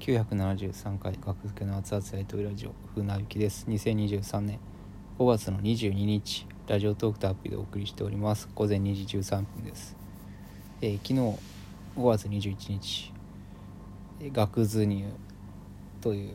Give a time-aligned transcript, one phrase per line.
[0.00, 3.66] 973回学付けの熱々ライトラジオ風なゆきです。
[3.68, 4.58] 2023年
[5.18, 8.48] 5月の22日ラジオトークとアプリでお送りしております。
[8.54, 9.94] 午前2時13分です、
[10.80, 11.38] えー昨日
[11.98, 13.12] 5月21日
[14.20, 15.04] えー学図入
[16.00, 16.34] という、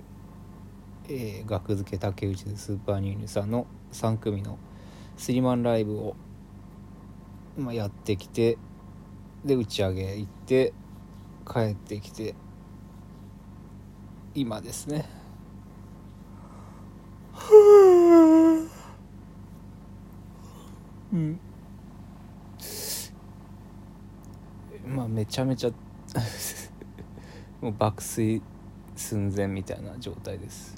[1.09, 4.59] えー学付け竹内でスーパーニューニュさんの3組の
[5.17, 6.15] スリーマンライブを、
[7.57, 8.59] まあ、やってきて
[9.43, 10.71] で打ち上げ行って
[11.51, 12.35] 帰ってきて
[14.35, 15.05] 今ですね。
[21.13, 21.39] うん。
[24.85, 25.71] まあめちゃめちゃ
[27.61, 28.41] もう爆睡
[28.95, 30.75] 寸前みたいな状態です。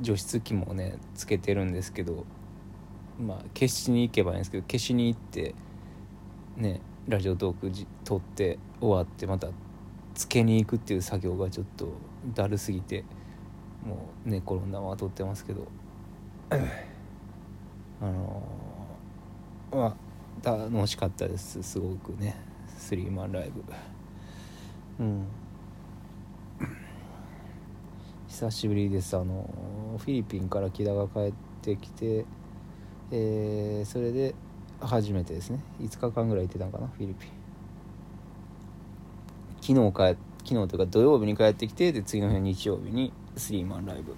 [0.00, 2.24] 除湿機もねつけてるんですけど
[3.20, 5.54] まあ消しに行けばいいんですけど消しに行って
[6.56, 9.48] ねラジオトークじ撮って終わってまた
[10.22, 11.88] つけに行くっていう作業がちょっと
[12.32, 13.04] だるすぎて
[13.84, 15.66] もう寝転んだまま撮ってますけど。
[18.00, 19.96] あのーま
[20.44, 21.62] あ楽しかったです。
[21.62, 22.36] すごくね。
[22.76, 23.64] スリーマンライブ。
[25.04, 25.26] うん。
[28.28, 29.16] 久しぶりです。
[29.16, 29.50] あの
[29.98, 32.24] フィリピンから木田が帰ってきて
[33.10, 34.36] えーそれで
[34.80, 35.58] 初めてですね。
[35.80, 37.41] 5日間ぐらい行ってたのかなフィリピン
[39.62, 44.14] 昨日帰昨日というか土曜日に帰ってきてで次の日の日曜日にスリーマンライブ。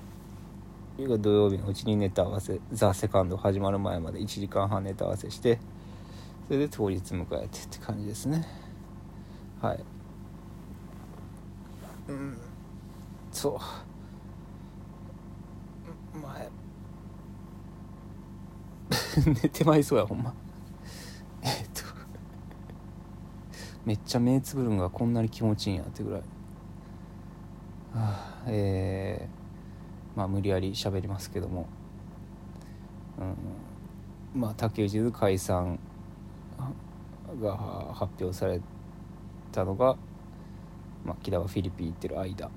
[0.96, 5.58] それが土曜日のうちにネタ合わせ「ザ・セカンド始まる前まで1時間半ネタ合わせして
[6.46, 8.46] それで当日迎えてって感じですね。
[9.60, 9.84] はい。
[12.08, 12.38] うん。
[13.32, 13.58] そう。
[16.18, 16.50] 前
[19.42, 20.32] 寝てまいそうやほんま
[21.42, 21.82] えっと
[23.84, 26.20] めっちゃ目つぶるんがこんなに気持ちいいんやってぐらい。
[26.20, 26.24] は
[27.94, 31.66] あえー、まあ無理やり喋りますけども。
[33.18, 35.78] うんまあ竹内図解散
[37.40, 37.56] が
[37.94, 38.60] 発表され
[39.52, 39.96] たのが、
[41.04, 42.50] まあ、木田がフィリピン行ってる間。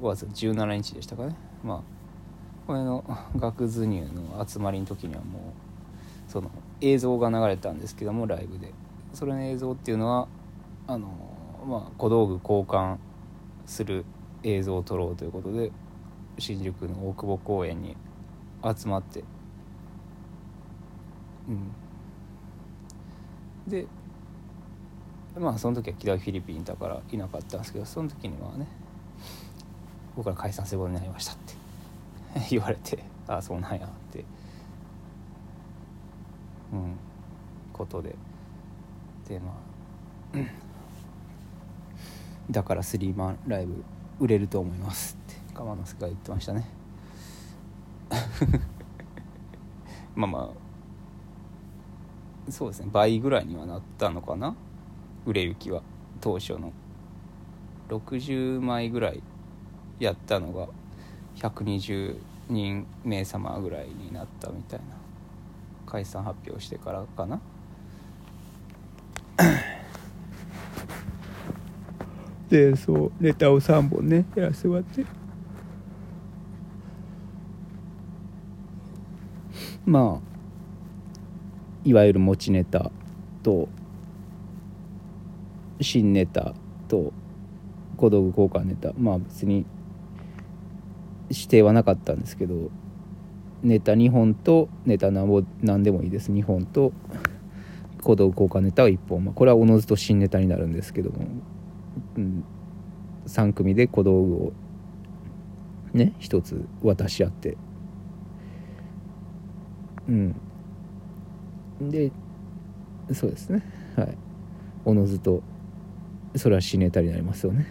[0.00, 1.36] 5月17日でしたかね。
[1.62, 1.82] まあ
[2.66, 3.04] これの
[3.36, 8.72] 学図入の集まりの時にはもうその映像が流れたんですけどもライブで。
[9.14, 10.28] それの映像っていうのは
[10.86, 11.08] あの
[11.66, 12.96] まあ小道具交換
[13.66, 14.04] する
[14.42, 15.70] 映像を撮ろうということで
[16.38, 17.96] 新宿の大久保公園に
[18.62, 19.24] 集まって。
[21.48, 21.72] うん。
[23.70, 23.86] で
[25.38, 28.66] まあその時は木田はフィリピンにいたからいなかったんですけどその時にはね
[30.16, 31.54] 僕ら解散することになりましたって。
[32.50, 32.98] 言われて
[33.28, 34.24] ああそうなんやって。
[36.72, 36.96] うん。
[37.72, 38.14] ことで。
[39.28, 39.74] でまあ
[42.50, 43.82] だからスリーマンライブ
[44.20, 45.40] 売れると思いますって。
[45.54, 46.66] 鎌之助が言ってましたね。
[50.14, 50.48] まあまあ。
[52.50, 52.88] そうですね。
[52.92, 54.54] 倍ぐらいにはなったのかな。
[55.24, 55.82] 売れ行きは。
[56.20, 56.72] 当初の。
[57.88, 59.22] 60枚ぐらい
[59.98, 60.68] やったのが。
[61.36, 62.18] 120
[62.50, 64.84] 人名様ぐらいになったみたいな。
[65.86, 67.40] 解散発表してからかな。
[72.54, 75.04] でそうネタを3本ねやらせてもらって。
[79.84, 80.28] まあ
[81.84, 82.92] いわゆる持ちネタ
[83.42, 83.68] と
[85.80, 86.54] 新ネタ
[86.86, 87.12] と
[87.96, 88.92] 小道具交換ネタ。
[88.96, 89.66] まあ別に
[91.28, 92.70] 指定はなかったんですけど
[93.64, 96.30] ネタ2本とネタなんぼ何でもいいです。
[96.30, 96.92] 2本と
[98.00, 101.26] 小道具交換ネタを1本、まあ、これはおのずと新ネタになるんですけども、
[102.16, 102.44] うん、
[103.26, 104.52] 3組で小道具を
[105.92, 107.56] ね1つ渡し合って。
[110.08, 110.34] うん。
[111.80, 112.12] で
[113.12, 113.62] そうですね。
[113.96, 114.16] はい。
[114.84, 115.42] おのずと
[116.36, 117.66] それは新ネタになりますよね。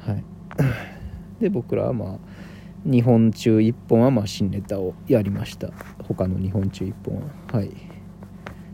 [0.00, 0.24] はい。
[1.40, 2.18] で僕らはまあ
[2.86, 5.72] 2本中1本はまあ新ネタをやりました。
[6.04, 7.22] 他の2本中1本は。
[7.52, 7.68] はい。
[7.68, 7.70] っ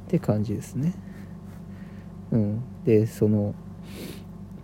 [0.09, 0.95] て感じですね。
[2.31, 2.63] うん。
[2.85, 3.55] でその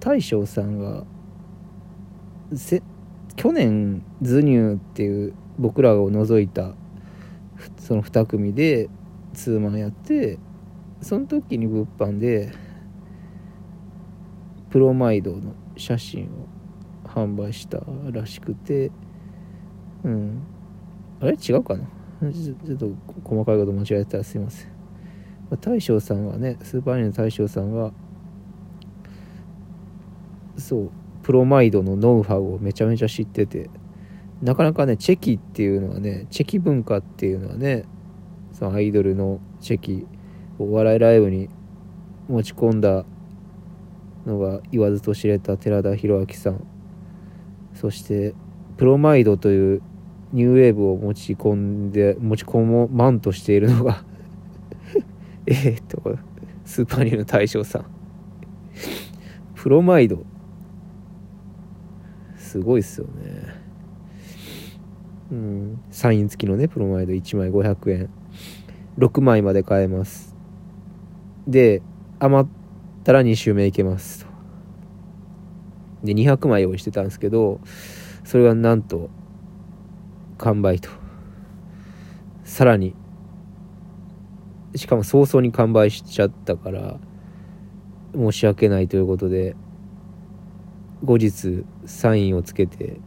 [0.01, 1.05] 大将さんが
[3.37, 6.75] 去年ズニューっていう僕らを除いた
[7.79, 8.89] その2組で
[9.35, 10.39] ツーマンやって
[11.01, 12.53] その時に物販で
[14.71, 17.81] プロマイドの写真を販売した
[18.11, 18.91] らしくて
[20.05, 20.43] うん。
[21.21, 21.33] あれ？
[21.33, 21.87] 違うかな？
[22.33, 22.89] ちょっと
[23.25, 24.71] 細かいこと間違えたらすいません。
[25.61, 27.93] 大将さんはねスーパーアニメの大将さんは
[30.59, 30.91] そう
[31.23, 33.71] プロマイドのノウハウをめちゃめちゃ知ってて。
[34.43, 37.85] なかなかねチェキっていうのはねチェキ文化っていうのはね
[38.53, 40.07] そのアイドルのチェキ
[40.59, 41.49] お笑いライブに
[42.29, 43.05] 持ち込んだ
[44.27, 46.65] のが言わずと知れた寺田裕明さん。
[47.75, 48.35] そして
[48.77, 49.83] プロマイドという
[50.33, 54.05] ニューウェーブを持ち込んで持ち込もまんとしているのが
[55.47, 56.17] えっと
[56.65, 57.87] スーパーニューの大将さん。
[59.55, 60.25] プロマイド。
[62.49, 63.13] すごいっすよね。
[65.31, 65.81] うん。
[65.91, 68.09] サイン付きのねプロマイド1枚500円
[68.97, 70.35] 6枚まで買えます。
[71.47, 71.83] で
[72.19, 72.51] 余っ
[73.05, 74.25] たら2周目いけます。
[74.25, 74.31] と
[76.05, 77.61] で200枚用意してたんですけど
[78.25, 79.11] それがなんと
[80.39, 80.89] 完売と。
[82.45, 82.95] さらに
[84.75, 86.99] しかも早々に完売しちゃったから
[88.15, 89.55] 申し訳ないということで
[91.05, 93.01] 後日サインをつけて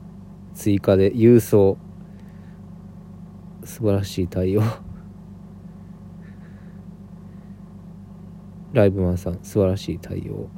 [0.53, 1.77] 追加で郵送。
[3.63, 4.63] 素晴らしい対応。
[8.73, 10.49] ライブマンさん素晴らしい対応。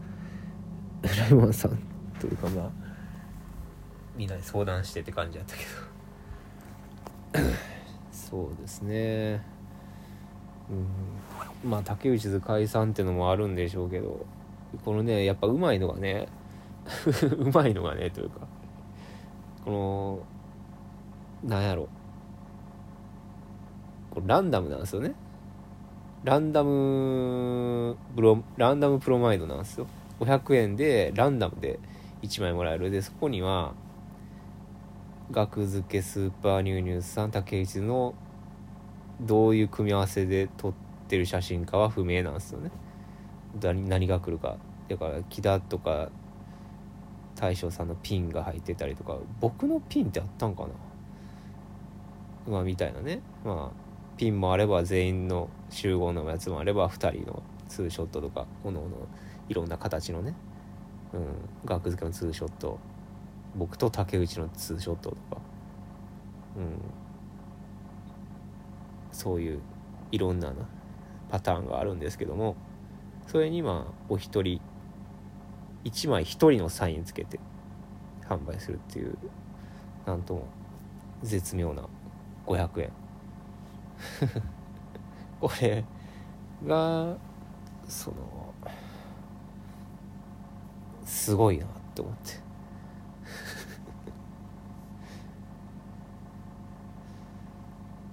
[1.19, 1.77] ライブマンさん
[2.19, 2.71] というかまあ
[4.15, 5.63] みんなで相談してって感じだったけ
[7.41, 7.47] ど。
[8.11, 9.41] そうですね。
[10.69, 11.69] うん。
[11.69, 14.25] まあ竹内図解散っていうのもあるんでしょうけど
[14.85, 16.27] このねやっぱうまいのがね
[17.37, 18.41] うまいのがねというか。
[19.65, 19.71] こ
[21.43, 21.87] のなんやろ。
[24.11, 25.13] これランダムなんですよね。
[26.23, 29.87] ランダムブロランダムプロマイドなんですよ。
[30.19, 31.79] 500円でランダムで
[32.21, 32.89] 1枚もらえる。
[32.91, 33.73] でそこには
[35.31, 38.13] 額付けスーパーニューニュースさん竹内の
[39.19, 40.73] どういう組み合わせで撮っ
[41.07, 42.71] てる写真かは不明なんですよね。
[43.61, 44.57] 何が来るか。
[44.89, 46.09] だから木田とか
[47.43, 50.69] 大将さんのピンが入ってたりとか僕のピンってあったんかな？
[52.53, 53.21] まあみたいなね。
[53.43, 53.77] まあ
[54.15, 59.09] ピンもあれば全員の集合のやつもあれば2人のツーショットとかおのの
[59.49, 60.37] いろんな形のね、
[61.11, 61.25] うん、
[61.65, 62.79] 額付けのツーショット。
[63.57, 65.41] 僕と竹内のツーショットとか、
[66.55, 66.79] うん、
[69.11, 69.59] そういう
[70.13, 70.53] いろんな
[71.29, 72.55] パターンがあるんですけども。
[73.27, 74.61] それにまあお一人
[75.83, 77.39] 1枚1人のサインつけて
[78.27, 79.17] 販売するっていう
[80.05, 80.47] なんとも
[81.21, 81.83] 絶妙な
[82.45, 82.91] 500円。
[85.39, 85.83] これ
[86.65, 87.15] が
[87.87, 88.53] その
[91.05, 92.43] すごいなって思って。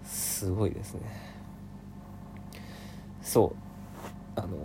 [0.05, 1.01] すごいですね。
[3.21, 4.41] そう。
[4.41, 4.57] あの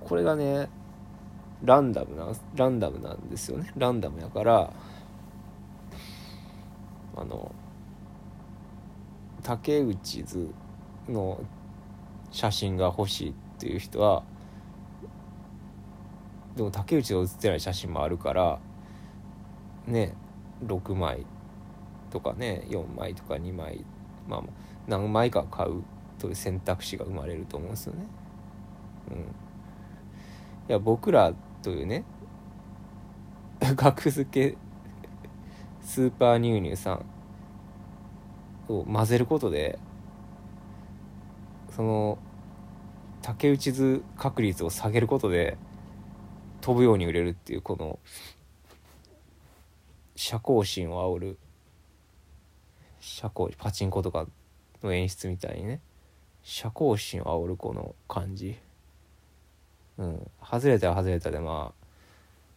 [0.00, 0.68] これがね
[1.62, 4.72] ランダムなランダムなんですよねランダムやから
[7.16, 7.54] あの
[9.42, 10.50] 竹内図
[11.08, 11.40] の
[12.30, 14.24] 写真が欲しいっていう人は
[16.56, 18.58] でも竹内が写ってない写真もあるから
[19.86, 20.14] ね
[20.64, 21.26] 6枚
[22.10, 23.84] とかね4枚とか2枚
[24.28, 24.42] まあ
[24.86, 25.82] 何枚か買う
[26.18, 28.06] という選択肢が生まれると思うんですよね。
[29.10, 29.26] うん、
[30.68, 32.04] いや僕らというね
[33.60, 34.56] 額付け
[35.82, 37.06] スーパーニューニューさん
[38.68, 39.78] を混ぜることで
[41.70, 42.18] その
[43.20, 45.58] 竹内図確率を下げることで
[46.60, 47.98] 飛ぶように売れるっていうこの
[50.16, 51.38] 社交心を煽る
[53.00, 54.26] 社交パチンコとか
[54.82, 55.80] の演出みたいにね
[56.42, 58.58] 社交心を煽るこの感じ。
[59.98, 60.30] うん。
[60.42, 61.84] 外れたら外れたでまあ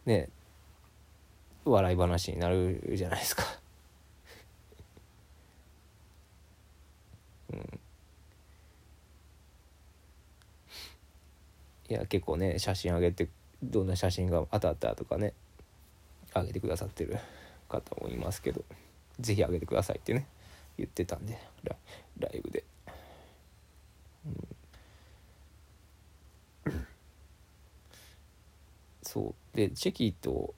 [0.08, 0.28] ね
[1.64, 3.44] 笑い話になるじゃないですか。
[7.52, 7.80] うん。
[11.88, 13.28] いや結構ね写真上げて
[13.62, 15.32] どんな写真が当たったとかね
[16.34, 17.18] 上げてくださってる
[17.68, 18.64] 方もいますけど
[19.18, 20.26] 是非上げてくださいってね
[20.76, 21.38] 言ってたんで
[22.18, 22.64] ライブで、
[24.26, 24.48] うん、
[29.08, 29.56] そう。
[29.56, 30.54] でチェキと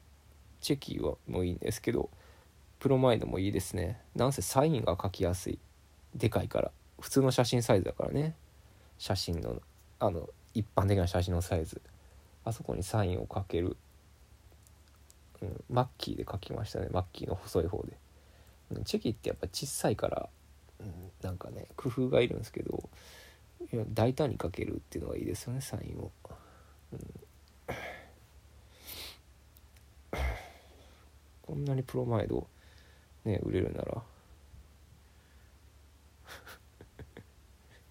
[0.61, 2.11] チェキはもういいんですけど
[2.81, 4.01] プロマイドもいいですね。
[4.17, 5.59] なんせサインが書きやすい。
[6.17, 6.73] でかいから。
[6.99, 8.35] 普通の写真サイズだからね。
[8.99, 9.63] 写真の
[10.01, 11.81] あの一般的な写真のサイズ。
[12.45, 13.77] あそこにサインをかける、
[15.43, 16.89] うん、マッキーで書きましたね。
[16.91, 17.93] マッキーの細い方で、
[18.73, 20.29] うん、チェキってやっぱ小さいから、
[20.81, 22.89] うん、なんかね工夫がいるんですけど
[23.93, 26.11] 大胆にかけるっていうのがいいですよねサインを、
[26.93, 27.20] うん、
[31.51, 32.47] そんなにプロマイド
[33.25, 33.95] ね売れるなら。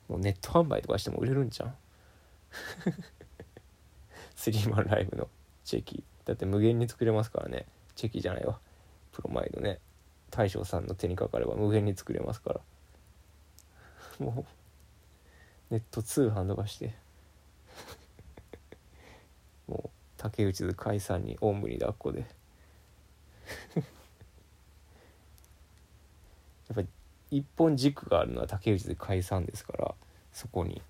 [0.08, 1.76] もうネット販売とかしても売れるんじゃん
[4.34, 5.28] スリーマンライブの
[5.66, 6.06] チェキ。
[6.24, 7.66] だって無限に作れますからね。
[7.96, 8.62] チェキじゃないわ。
[9.12, 9.82] プロマイドね。
[10.32, 12.62] 大将さんの手にかかれば無限に作れますから。
[14.26, 14.46] も
[15.70, 16.96] うネット通販とかして。
[19.68, 22.39] もう竹内図解散におんぶに抱っこで。
[23.76, 23.82] や
[26.74, 26.88] っぱり
[27.32, 29.96] 一本軸があるのは竹内で解散ですから
[30.32, 30.82] そこに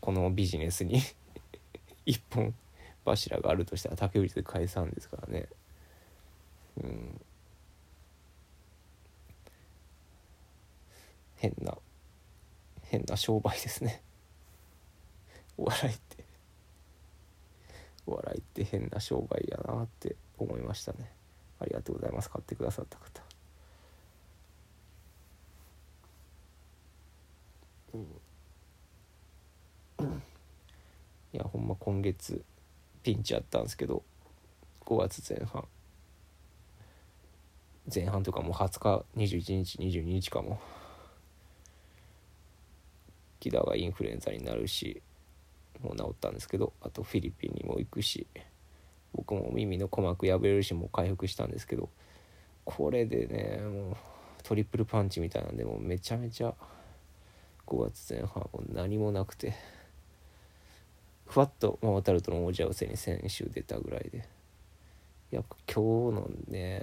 [0.00, 1.00] このビジネスに
[2.06, 2.54] 一本
[3.04, 5.48] 柱があるとしたら竹内で解散ですからね。
[6.82, 7.20] うん。
[11.36, 11.76] 変な
[12.82, 14.02] 変な商売ですね。
[15.56, 16.24] お笑いって。
[18.06, 21.10] お笑いって変な商売やなって思いましたね。
[21.60, 22.30] ありがとうございます。
[22.30, 23.22] 買ってくださった方。
[31.32, 32.42] いやほんま今月
[33.02, 34.02] ピンチあったんですけど
[34.86, 35.64] 5月前半。
[37.92, 40.60] 前半とかもう20日21日22日かも。
[43.38, 45.02] 木田がインフルエンザになるし
[45.82, 48.26] もう治ったんですけどあとフィリピンにも行くし。
[49.14, 51.88] 僕も耳の鼓膜破れるしもう回復したんですけど
[52.64, 53.96] これでねもう
[54.42, 56.54] トリプルパンチみたいなんでもうめちゃめちゃ
[57.66, 59.54] 5月前半も何もなくて
[61.26, 64.28] ふわっとママタルトの王者寄せに先週出たぐらいで
[65.30, 66.82] や今日のね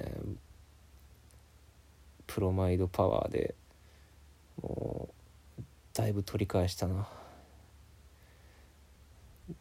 [2.26, 3.56] プロマイドパワーで
[4.62, 5.10] も
[5.60, 7.08] うだいぶ取り返したな。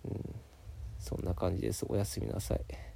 [0.04, 0.35] うん。
[1.06, 1.86] そんな感じです。
[1.88, 2.95] おやすみなさい。